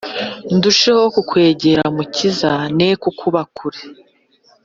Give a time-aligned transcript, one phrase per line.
[0.55, 3.79] Ndusheho kukwegera mukiza ne kukuba kure